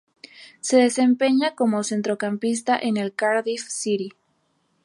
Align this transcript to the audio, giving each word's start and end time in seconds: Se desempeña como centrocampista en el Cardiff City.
Se 0.61 0.77
desempeña 0.77 1.53
como 1.53 1.83
centrocampista 1.83 2.75
en 2.75 2.97
el 2.97 3.13
Cardiff 3.13 3.67
City. 3.69 4.13